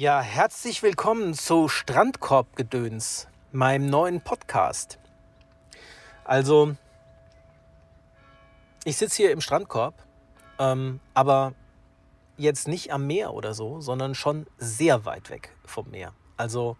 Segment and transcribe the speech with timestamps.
[0.00, 4.98] Ja, herzlich willkommen zu Strandkorbgedöns, meinem neuen Podcast.
[6.24, 6.74] Also,
[8.84, 10.02] ich sitze hier im Strandkorb,
[10.58, 11.52] ähm, aber
[12.38, 16.14] jetzt nicht am Meer oder so, sondern schon sehr weit weg vom Meer.
[16.38, 16.78] Also,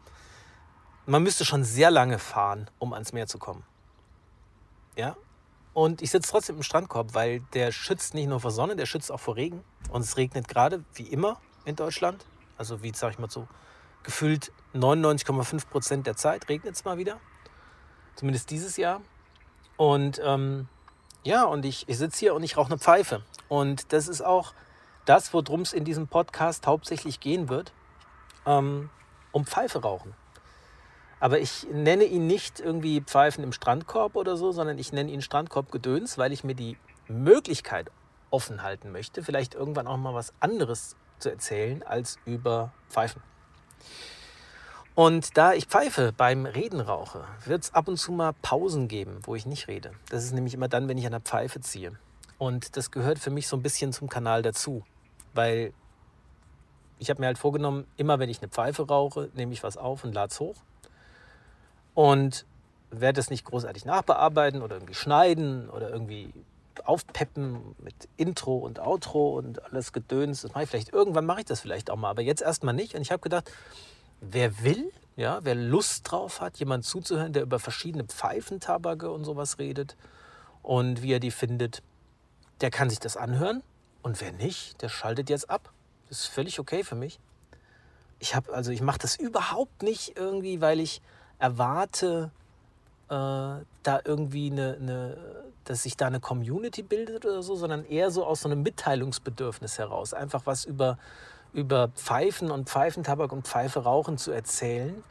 [1.04, 3.64] man müsste schon sehr lange fahren, um ans Meer zu kommen.
[4.96, 5.14] Ja,
[5.74, 9.12] und ich sitze trotzdem im Strandkorb, weil der schützt nicht nur vor Sonne, der schützt
[9.12, 9.62] auch vor Regen.
[9.90, 12.24] Und es regnet gerade, wie immer in Deutschland.
[12.60, 13.48] Also wie, sag ich mal so,
[14.02, 17.18] gefühlt 99,5 Prozent der Zeit regnet es mal wieder.
[18.16, 19.00] Zumindest dieses Jahr.
[19.78, 20.68] Und ähm,
[21.24, 23.24] ja, und ich, ich sitze hier und ich rauche eine Pfeife.
[23.48, 24.52] Und das ist auch
[25.06, 27.72] das, worum es in diesem Podcast hauptsächlich gehen wird.
[28.44, 28.90] Ähm,
[29.32, 30.12] um Pfeife rauchen.
[31.18, 35.22] Aber ich nenne ihn nicht irgendwie Pfeifen im Strandkorb oder so, sondern ich nenne ihn
[35.22, 36.76] Strandkorbgedöns, weil ich mir die
[37.08, 37.90] Möglichkeit
[38.28, 43.22] offen halten möchte, vielleicht irgendwann auch mal was anderes zu erzählen als über Pfeifen.
[44.94, 49.20] Und da ich Pfeife beim Reden rauche, wird es ab und zu mal Pausen geben,
[49.22, 49.92] wo ich nicht rede.
[50.10, 51.92] Das ist nämlich immer dann, wenn ich an der Pfeife ziehe.
[52.38, 54.84] Und das gehört für mich so ein bisschen zum Kanal dazu,
[55.32, 55.72] weil
[56.98, 60.04] ich habe mir halt vorgenommen, immer wenn ich eine Pfeife rauche, nehme ich was auf
[60.04, 60.56] und lade es hoch
[61.94, 62.44] und
[62.90, 66.32] werde es nicht großartig nachbearbeiten oder irgendwie schneiden oder irgendwie
[66.84, 70.42] aufpeppen mit Intro und Outro und alles Gedöns.
[70.42, 72.94] Das mache ich vielleicht irgendwann mache ich das vielleicht auch mal, aber jetzt erstmal nicht.
[72.94, 73.50] Und ich habe gedacht,
[74.20, 79.58] wer will, ja, wer Lust drauf hat, jemand zuzuhören, der über verschiedene Pfeifentabake und sowas
[79.58, 79.96] redet
[80.62, 81.82] und wie er die findet,
[82.60, 83.62] der kann sich das anhören.
[84.02, 85.72] Und wer nicht, der schaltet jetzt ab.
[86.08, 87.20] Das ist völlig okay für mich.
[88.18, 91.02] Ich habe also ich mache das überhaupt nicht irgendwie, weil ich
[91.38, 92.30] erwarte,
[93.08, 95.16] äh, da irgendwie eine, eine,
[95.70, 99.78] dass sich da eine Community bildet oder so, sondern eher so aus so einem Mitteilungsbedürfnis
[99.78, 100.12] heraus.
[100.12, 100.98] Einfach was über,
[101.52, 105.04] über Pfeifen und Pfeifentabak und Pfeife rauchen zu erzählen,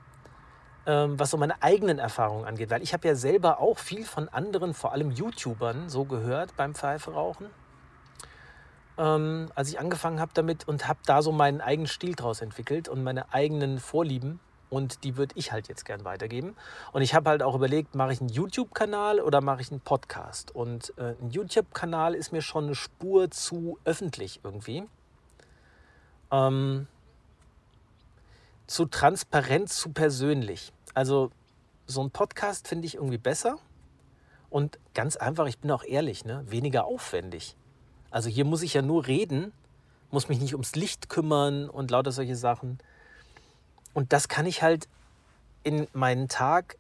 [0.86, 2.72] ähm, was so meine eigenen Erfahrungen angeht.
[2.72, 6.76] Weil ich habe ja selber auch viel von anderen, vor allem YouTubern, so gehört beim
[6.76, 7.46] Pfeife rauchen.
[8.98, 12.90] Ähm, als ich angefangen habe damit und habe da so meinen eigenen Stil draus entwickelt
[12.90, 14.42] und meine eigenen Vorlieben.
[14.70, 16.56] Und die würde ich halt jetzt gern weitergeben.
[16.92, 20.54] Und ich habe halt auch überlegt, mache ich einen YouTube-Kanal oder mache ich einen Podcast?
[20.54, 24.84] Und äh, ein YouTube-Kanal ist mir schon eine Spur zu öffentlich irgendwie.
[26.32, 26.88] Ähm,
[28.68, 30.72] zu transparent, zu persönlich.
[30.94, 31.32] Also
[31.88, 33.58] so ein Podcast finde ich irgendwie besser.
[34.52, 36.44] Und ganz einfach, ich bin auch ehrlich, ne?
[36.48, 37.56] weniger aufwendig.
[38.12, 39.52] Also hier muss ich ja nur reden,
[40.12, 42.80] muss mich nicht ums Licht kümmern und lauter solche Sachen.
[44.00, 44.88] Und das kann ich halt
[45.64, 46.78] in meinen Tag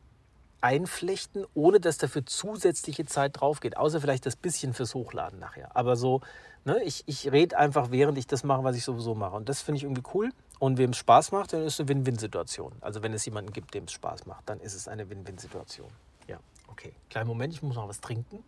[0.61, 3.75] einflechten, ohne dass dafür zusätzliche Zeit drauf geht.
[3.75, 5.75] Außer vielleicht das bisschen fürs Hochladen nachher.
[5.75, 6.21] Aber so,
[6.63, 9.35] ne, ich, ich rede einfach, während ich das mache, was ich sowieso mache.
[9.35, 10.29] Und das finde ich irgendwie cool.
[10.59, 12.71] Und wem es Spaß macht, dann ist es eine Win-Win-Situation.
[12.79, 15.89] Also wenn es jemanden gibt, dem es Spaß macht, dann ist es eine Win-Win-Situation.
[16.29, 16.93] Ja, okay.
[17.09, 18.41] Kleinen Moment, ich muss noch was trinken.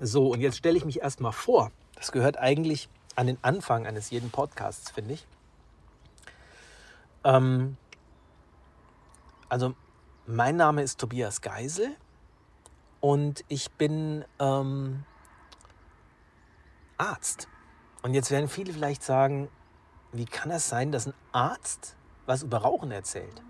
[0.00, 1.70] So, und jetzt stelle ich mich erstmal vor.
[1.96, 2.88] Das gehört eigentlich
[3.18, 5.26] an den Anfang eines jeden Podcasts, finde ich.
[7.24, 7.76] Ähm,
[9.48, 9.74] also,
[10.26, 11.96] mein Name ist Tobias Geisel
[13.00, 15.04] und ich bin ähm,
[16.96, 17.48] Arzt.
[18.02, 19.48] Und jetzt werden viele vielleicht sagen,
[20.12, 21.96] wie kann es sein, dass ein Arzt
[22.26, 23.42] was über Rauchen erzählt?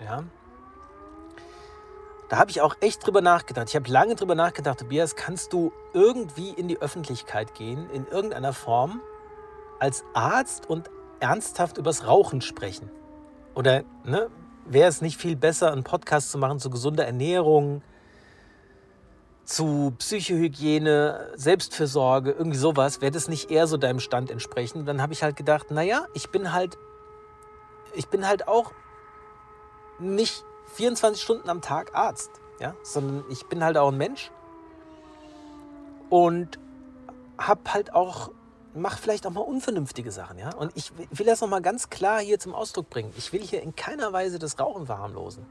[0.00, 0.22] Ja.
[2.32, 3.68] Da habe ich auch echt drüber nachgedacht.
[3.68, 8.54] Ich habe lange drüber nachgedacht, Tobias, kannst du irgendwie in die Öffentlichkeit gehen, in irgendeiner
[8.54, 9.02] Form,
[9.78, 10.88] als Arzt und
[11.20, 12.90] ernsthaft übers Rauchen sprechen?
[13.54, 14.30] Oder ne,
[14.64, 17.82] wäre es nicht viel besser, einen Podcast zu machen zu gesunder Ernährung,
[19.44, 23.02] zu Psychohygiene, Selbstfürsorge, irgendwie sowas?
[23.02, 24.88] Wäre das nicht eher so deinem Stand entsprechend?
[24.88, 26.78] Dann habe ich halt gedacht, naja, ich bin halt,
[27.92, 28.72] ich bin halt auch
[29.98, 32.30] nicht 24 Stunden am Tag Arzt,
[32.60, 34.30] ja, sondern ich bin halt auch ein Mensch
[36.10, 36.58] und
[37.38, 38.30] habe halt auch
[38.74, 40.54] mach vielleicht auch mal unvernünftige Sachen, ja.
[40.54, 43.12] Und ich will das noch mal ganz klar hier zum Ausdruck bringen.
[43.16, 45.44] Ich will hier in keiner Weise das Rauchen verharmlosen,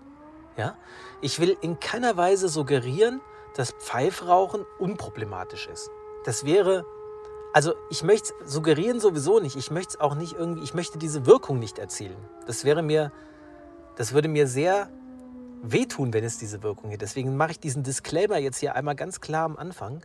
[0.57, 0.75] ja.
[1.21, 3.21] Ich will in keiner Weise suggerieren,
[3.55, 5.89] dass Pfeifrauchen unproblematisch ist.
[6.25, 6.85] Das wäre,
[7.53, 9.55] also ich möchte es suggerieren sowieso nicht.
[9.55, 12.17] Ich möchte es auch nicht irgendwie, ich möchte diese Wirkung nicht erzielen.
[12.47, 13.11] Das wäre mir,
[13.95, 14.89] das würde mir sehr
[15.61, 17.05] wehtun, wenn es diese Wirkung hätte.
[17.05, 20.03] Deswegen mache ich diesen Disclaimer jetzt hier einmal ganz klar am Anfang.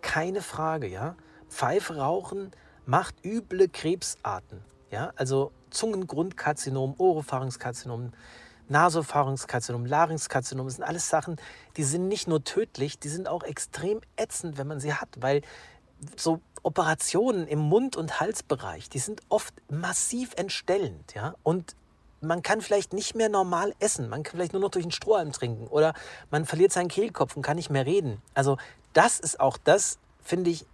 [0.00, 1.16] Keine Frage, ja.
[1.48, 2.50] Pfeife rauchen
[2.86, 4.62] macht üble Krebsarten.
[4.90, 8.12] Ja, also Zungengrundkarzinom, Oropharynxkarzinom,
[8.68, 11.36] Nasopharynxkarzinom, Larynxkarzinom, das sind alles Sachen,
[11.76, 15.42] die sind nicht nur tödlich, die sind auch extrem ätzend, wenn man sie hat, weil
[16.16, 21.34] so Operationen im Mund- und Halsbereich, die sind oft massiv entstellend, ja.
[21.42, 21.76] Und
[22.26, 25.32] man kann vielleicht nicht mehr normal essen, man kann vielleicht nur noch durch den Strohhalm
[25.32, 25.94] trinken oder
[26.30, 28.20] man verliert seinen Kehlkopf und kann nicht mehr reden.
[28.34, 28.58] Also
[28.92, 30.66] das ist auch das, finde ich,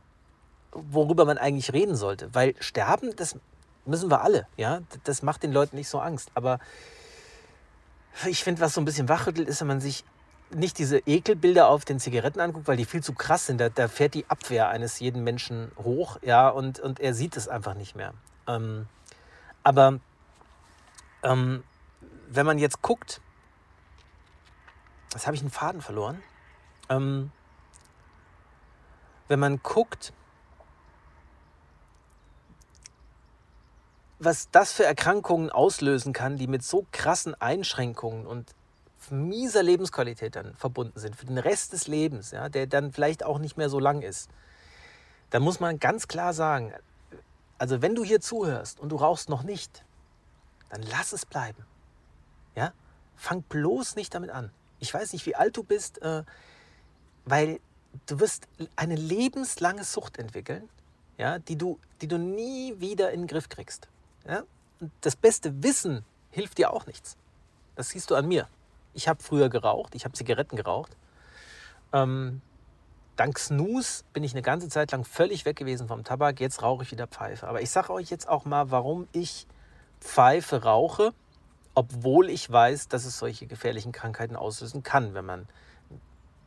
[0.72, 3.36] worüber man eigentlich reden sollte, weil sterben, das
[3.84, 4.80] müssen wir alle, ja.
[5.04, 6.58] Das macht den Leuten nicht so Angst, aber
[8.26, 10.04] ich finde, was so ein bisschen wachrüttelt, ist, wenn man sich
[10.54, 13.60] nicht diese Ekelbilder auf den Zigaretten anguckt, weil die viel zu krass sind.
[13.60, 17.48] Da, da fährt die Abwehr eines jeden Menschen hoch, ja, und, und er sieht es
[17.48, 18.12] einfach nicht mehr.
[18.46, 18.86] Ähm,
[19.62, 20.00] aber
[21.22, 21.64] ähm,
[22.28, 23.20] wenn man jetzt guckt,
[25.12, 26.22] jetzt habe ich einen Faden verloren.
[26.88, 27.30] Ähm,
[29.28, 30.12] wenn man guckt,
[34.18, 38.54] was das für Erkrankungen auslösen kann, die mit so krassen Einschränkungen und
[39.10, 43.38] mieser Lebensqualität dann verbunden sind, für den Rest des Lebens, ja, der dann vielleicht auch
[43.38, 44.30] nicht mehr so lang ist,
[45.30, 46.72] dann muss man ganz klar sagen,
[47.58, 49.84] also wenn du hier zuhörst und du rauchst noch nicht,
[50.72, 51.64] dann lass es bleiben.
[52.56, 52.72] Ja?
[53.14, 54.50] Fang bloß nicht damit an.
[54.80, 56.24] Ich weiß nicht, wie alt du bist, äh,
[57.26, 57.60] weil
[58.06, 60.68] du wirst eine lebenslange Sucht entwickeln,
[61.18, 63.86] ja, die, du, die du nie wieder in den Griff kriegst.
[64.26, 64.44] Ja?
[64.80, 67.18] Und das beste Wissen hilft dir auch nichts.
[67.76, 68.48] Das siehst du an mir.
[68.94, 70.96] Ich habe früher geraucht, ich habe Zigaretten geraucht.
[71.92, 72.40] Ähm,
[73.16, 76.40] dank Snooze bin ich eine ganze Zeit lang völlig weg gewesen vom Tabak.
[76.40, 77.46] Jetzt rauche ich wieder Pfeife.
[77.46, 79.46] Aber ich sage euch jetzt auch mal, warum ich
[80.02, 81.14] Pfeife rauche,
[81.74, 85.48] obwohl ich weiß, dass es solche gefährlichen Krankheiten auslösen kann, wenn man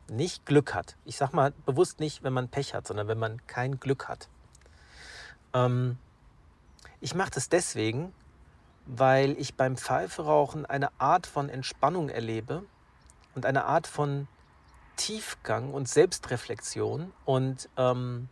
[0.08, 0.96] nicht Glück hat.
[1.04, 4.28] Ich sage mal bewusst nicht, wenn man Pech hat, sondern wenn man kein Glück hat.
[5.52, 5.98] Ähm,
[7.00, 8.12] ich mache das deswegen,
[8.84, 12.62] weil ich beim Pfeiferauchen eine Art von Entspannung erlebe
[13.34, 14.28] und eine Art von
[14.96, 18.28] Tiefgang und Selbstreflexion und ähm,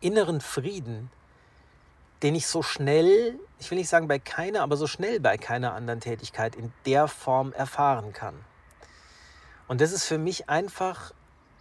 [0.00, 1.10] inneren Frieden,
[2.22, 5.74] den ich so schnell, ich will nicht sagen bei keiner, aber so schnell bei keiner
[5.74, 8.34] anderen Tätigkeit in der Form erfahren kann.
[9.68, 11.12] Und das ist für mich einfach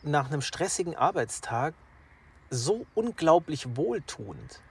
[0.02, 1.74] nach einem stressigen Arbeitstag
[2.50, 4.62] so unglaublich wohltuend,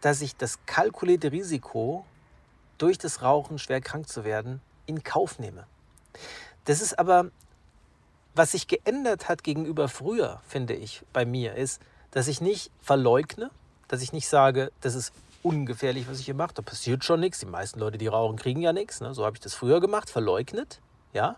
[0.00, 2.04] dass ich das kalkulierte Risiko
[2.78, 5.66] durch das Rauchen schwer krank zu werden, in Kauf nehme.
[6.64, 7.30] Das ist aber,
[8.34, 11.80] was sich geändert hat gegenüber früher, finde ich, bei mir, ist,
[12.10, 13.50] dass ich nicht verleugne,
[13.92, 15.12] dass ich nicht sage, das ist
[15.42, 17.40] ungefährlich, was ich hier mache, da passiert schon nichts.
[17.40, 19.02] Die meisten Leute, die rauchen, kriegen ja nichts.
[19.02, 19.12] Ne?
[19.12, 20.80] So habe ich das früher gemacht, verleugnet,
[21.12, 21.36] ja.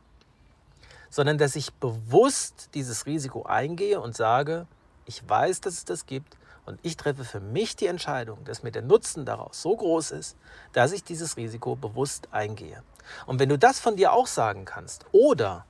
[1.11, 4.69] Sondern dass ich bewusst dieses Risiko eingehe und sage,
[5.05, 8.71] ich weiß, dass es das gibt und ich treffe für mich die Entscheidung, dass mir
[8.71, 10.37] der Nutzen daraus so groß ist,
[10.73, 12.85] dass ich dieses Risiko bewusst eingehe.
[13.27, 15.67] Und wenn du das von dir auch sagen kannst, oder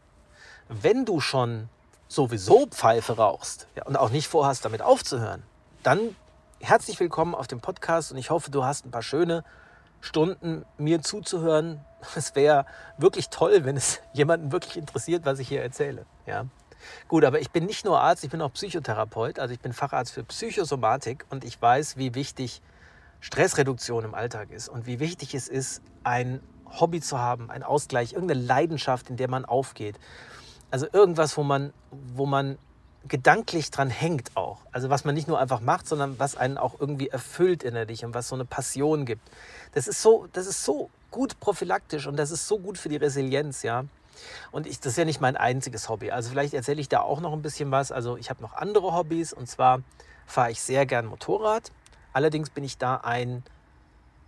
[0.68, 1.70] wenn du schon
[2.08, 5.44] sowieso Pfeife rauchst ja, und auch nicht vorhast, damit aufzuhören,
[5.82, 6.14] dann
[6.64, 9.44] herzlich willkommen auf dem Podcast und ich hoffe, du hast ein paar schöne
[10.00, 11.84] Stunden mir zuzuhören.
[12.16, 12.64] Es wäre
[12.96, 16.06] wirklich toll, wenn es jemanden wirklich interessiert, was ich hier erzähle.
[16.26, 16.46] Ja.
[17.08, 19.38] Gut, aber ich bin nicht nur Arzt, ich bin auch Psychotherapeut.
[19.38, 22.62] Also ich bin Facharzt für Psychosomatik und ich weiß, wie wichtig
[23.20, 28.14] Stressreduktion im Alltag ist und wie wichtig es ist, ein Hobby zu haben, ein Ausgleich,
[28.14, 29.98] irgendeine Leidenschaft, in der man aufgeht.
[30.70, 32.58] Also irgendwas, wo man, wo man
[33.08, 34.60] gedanklich dran hängt auch.
[34.72, 38.14] Also was man nicht nur einfach macht, sondern was einen auch irgendwie erfüllt innerlich und
[38.14, 39.22] was so eine Passion gibt.
[39.72, 42.96] Das ist so, das ist so gut prophylaktisch und das ist so gut für die
[42.96, 43.84] Resilienz, ja.
[44.52, 46.10] Und ich, das ist ja nicht mein einziges Hobby.
[46.10, 47.92] Also vielleicht erzähle ich da auch noch ein bisschen was.
[47.92, 49.82] Also ich habe noch andere Hobbys und zwar
[50.26, 51.70] fahre ich sehr gern Motorrad.
[52.12, 53.42] Allerdings bin ich da ein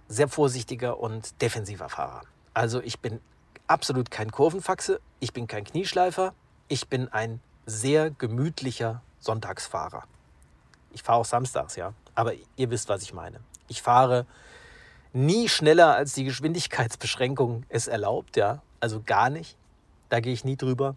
[0.09, 2.23] sehr vorsichtiger und defensiver Fahrer.
[2.53, 3.21] Also ich bin
[3.67, 6.35] absolut kein Kurvenfaxe, ich bin kein Knieschleifer,
[6.69, 10.05] ich bin ein sehr gemütlicher Sonntagsfahrer.
[10.93, 13.41] Ich fahre auch samstags, ja, aber ihr wisst, was ich meine.
[13.69, 14.25] Ich fahre
[15.13, 19.57] nie schneller, als die Geschwindigkeitsbeschränkung es erlaubt, ja, also gar nicht.
[20.09, 20.95] Da gehe ich nie drüber.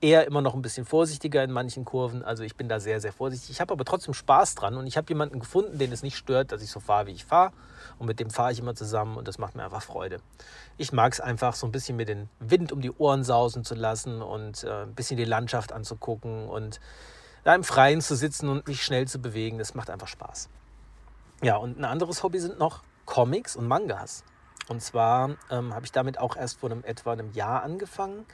[0.00, 2.24] Eher immer noch ein bisschen vorsichtiger in manchen Kurven.
[2.24, 3.50] Also ich bin da sehr, sehr vorsichtig.
[3.50, 6.50] Ich habe aber trotzdem Spaß dran und ich habe jemanden gefunden, den es nicht stört,
[6.50, 7.52] dass ich so fahre, wie ich fahre.
[7.98, 10.20] Und mit dem fahre ich immer zusammen und das macht mir einfach Freude.
[10.76, 13.74] Ich mag es einfach so ein bisschen mir den Wind um die Ohren sausen zu
[13.74, 16.80] lassen und äh, ein bisschen die Landschaft anzugucken und
[17.44, 19.58] da im Freien zu sitzen und mich schnell zu bewegen.
[19.58, 20.48] Das macht einfach Spaß.
[21.42, 24.24] Ja, und ein anderes Hobby sind noch Comics und Mangas.
[24.68, 28.26] Und zwar ähm, habe ich damit auch erst vor einem, etwa einem Jahr angefangen.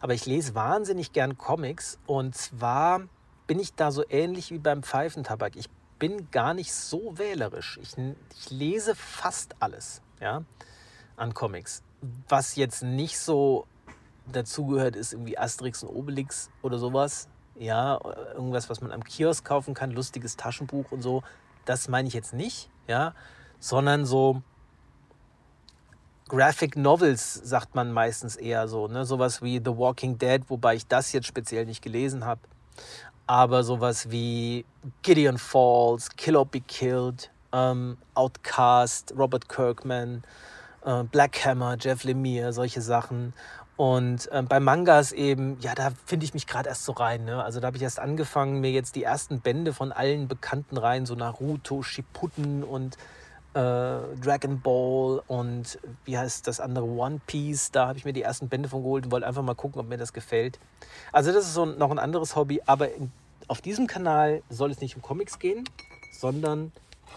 [0.00, 1.98] Aber ich lese wahnsinnig gern Comics.
[2.06, 3.02] Und zwar
[3.46, 5.56] bin ich da so ähnlich wie beim Pfeifentabak.
[5.56, 7.78] Ich bin gar nicht so wählerisch.
[7.82, 10.42] Ich, ich lese fast alles ja,
[11.16, 11.82] an Comics.
[12.28, 13.66] Was jetzt nicht so
[14.30, 17.28] dazugehört, ist irgendwie Asterix und Obelix oder sowas.
[17.58, 17.98] ja,
[18.34, 21.22] irgendwas, was man am Kiosk kaufen kann, lustiges Taschenbuch und so.
[21.64, 23.14] Das meine ich jetzt nicht, ja,
[23.58, 24.42] sondern so
[26.28, 29.04] Graphic Novels, sagt man meistens eher so, ne?
[29.04, 32.40] Sowas wie The Walking Dead, wobei ich das jetzt speziell nicht gelesen habe.
[33.28, 34.64] Aber sowas wie
[35.02, 40.24] Gideon Falls, Kill or Be Killed, ähm, Outcast, Robert Kirkman,
[40.84, 43.32] äh, Black Hammer, Jeff Lemire, solche Sachen.
[43.76, 47.24] Und äh, bei Mangas eben, ja, da finde ich mich gerade erst so rein.
[47.24, 47.44] Ne?
[47.44, 51.06] Also da habe ich erst angefangen, mir jetzt die ersten Bände von allen bekannten Reihen,
[51.06, 52.96] so Naruto, Shippuden und
[53.56, 57.70] äh, Dragon Ball und wie heißt das andere, One Piece.
[57.70, 59.88] Da habe ich mir die ersten Bände von geholt und wollte einfach mal gucken, ob
[59.88, 60.58] mir das gefällt.
[61.10, 63.10] Also das ist so noch ein anderes Hobby, aber in,
[63.48, 65.64] auf diesem Kanal soll es nicht um Comics gehen,
[66.12, 66.70] sondern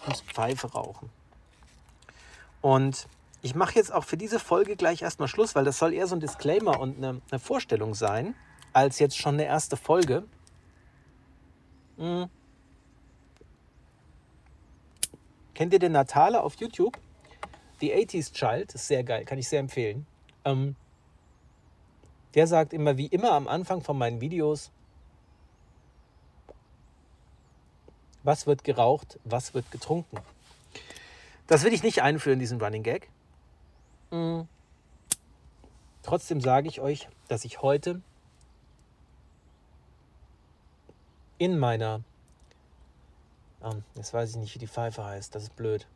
[0.04, 1.10] ums Pfeife rauchen.
[2.62, 3.08] Und
[3.42, 6.16] ich mache jetzt auch für diese Folge gleich erstmal Schluss, weil das soll eher so
[6.16, 8.34] ein Disclaimer und eine, eine Vorstellung sein,
[8.72, 10.24] als jetzt schon eine erste Folge.
[11.98, 12.30] Hm.
[15.60, 16.98] Kennt ihr den Natale auf YouTube?
[17.82, 20.08] The 80s Child, ist sehr geil, kann ich sehr empfehlen.
[20.46, 20.78] Ähm,
[22.34, 24.72] der sagt immer, wie immer am Anfang von meinen Videos,
[28.24, 30.20] was wird geraucht, was wird getrunken.
[31.48, 33.10] Das will ich nicht einführen, diesen Running Gag.
[34.12, 34.48] Mhm.
[36.04, 38.02] Trotzdem sage ich euch, dass ich heute
[41.38, 42.00] in meiner,
[43.64, 45.88] ähm, jetzt weiß ich nicht, wie die Pfeife heißt, das ist blöd.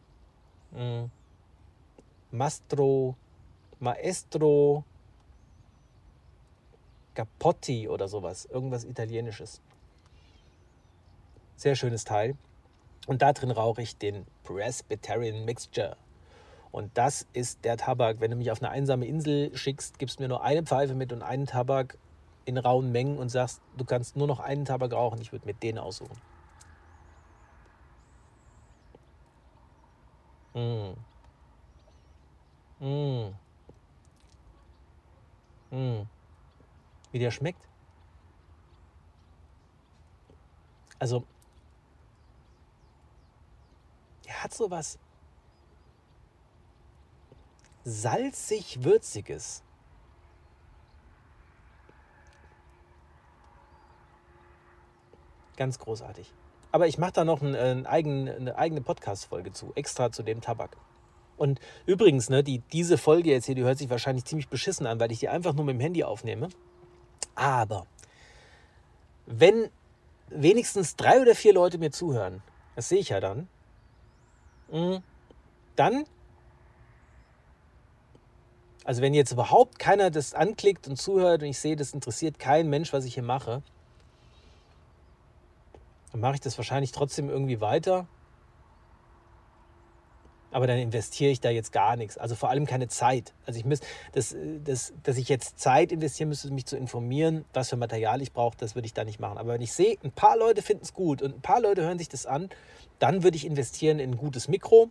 [0.71, 1.09] Mhm.
[2.31, 3.15] Mastro,
[3.79, 4.83] Maestro,
[7.13, 9.61] Capotti oder sowas, irgendwas Italienisches.
[11.55, 12.35] Sehr schönes Teil.
[13.05, 15.97] Und da drin rauche ich den Presbyterian Mixture.
[16.71, 18.19] Und das ist der Tabak.
[18.19, 21.21] Wenn du mich auf eine einsame Insel schickst, gibst mir nur eine Pfeife mit und
[21.21, 21.97] einen Tabak
[22.45, 25.21] in rauen Mengen und sagst, du kannst nur noch einen Tabak rauchen.
[25.21, 26.17] Ich würde mir den aussuchen.
[30.53, 30.93] Mm.
[32.79, 33.33] Mm.
[35.71, 36.07] Mm.
[37.11, 37.67] Wie der schmeckt?
[40.99, 41.25] Also,
[44.25, 44.97] er hat sowas
[47.83, 49.63] salzig-würziges.
[55.57, 56.33] Ganz großartig.
[56.73, 60.41] Aber ich mache da noch einen, einen eigenen, eine eigene Podcast-Folge zu, extra zu dem
[60.41, 60.75] Tabak.
[61.37, 64.99] Und übrigens, ne, die, diese Folge jetzt hier, die hört sich wahrscheinlich ziemlich beschissen an,
[64.99, 66.49] weil ich die einfach nur mit dem Handy aufnehme.
[67.35, 67.85] Aber
[69.27, 69.69] wenn
[70.29, 72.41] wenigstens drei oder vier Leute mir zuhören,
[72.75, 73.47] das sehe ich ja dann,
[74.71, 75.03] hm,
[75.75, 76.05] dann
[78.83, 82.67] also wenn jetzt überhaupt keiner das anklickt und zuhört und ich sehe, das interessiert kein
[82.67, 83.61] Mensch, was ich hier mache,
[86.13, 88.07] dann mache ich das wahrscheinlich trotzdem irgendwie weiter.
[90.51, 92.19] Aber dann investiere ich da jetzt gar nichts.
[92.19, 93.33] Also vor allem keine Zeit.
[93.47, 93.79] Also ich muss,
[94.11, 98.31] das, das, dass ich jetzt Zeit investieren müsste, mich zu informieren, was für Material ich
[98.31, 99.39] brauche, das würde ich da nicht machen.
[99.39, 101.97] Aber wenn ich sehe, ein paar Leute finden es gut und ein paar Leute hören
[101.97, 102.49] sich das an,
[102.99, 104.89] dann würde ich investieren in ein gutes Mikro,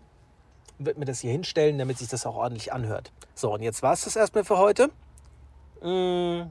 [0.79, 3.13] wird mir das hier hinstellen, damit sich das auch ordentlich anhört.
[3.37, 4.89] So, und jetzt war es das erstmal für heute.
[5.81, 6.51] Mm.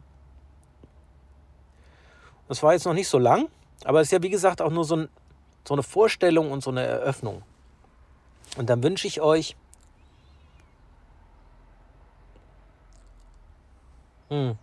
[2.47, 3.49] Das war jetzt noch nicht so lang,
[3.85, 5.09] aber es ist ja wie gesagt auch nur so, ein,
[5.67, 7.43] so eine Vorstellung und so eine Eröffnung.
[8.57, 9.55] Und dann wünsche ich euch
[14.29, 14.57] hm,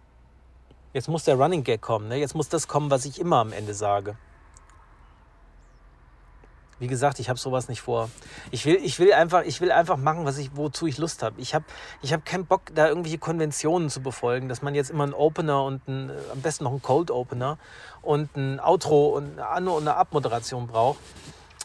[0.93, 2.09] Jetzt muss der Running Gag kommen.
[2.09, 2.17] Ne?
[2.17, 4.17] Jetzt muss das kommen, was ich immer am Ende sage.
[6.79, 8.09] Wie gesagt, ich habe sowas nicht vor.
[8.51, 11.41] Ich will, ich will einfach, ich will einfach machen, was ich, wozu ich Lust habe.
[11.41, 11.65] Ich habe,
[12.03, 15.65] ich habe keinen Bock, da irgendwelche Konventionen zu befolgen, dass man jetzt immer einen Opener
[15.65, 17.59] und einen, am besten noch einen Cold Opener
[18.03, 20.99] und ein Outro und eine An- und eine Abmoderation braucht.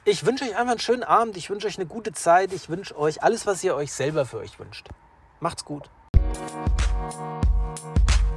[0.05, 1.37] Ich wünsche euch einfach einen schönen Abend.
[1.37, 2.51] Ich wünsche euch eine gute Zeit.
[2.51, 4.89] Ich wünsche euch alles, was ihr euch selber für euch wünscht.
[5.39, 5.89] Macht's gut.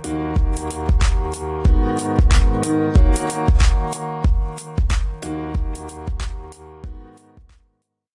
[0.06, 0.76] Musik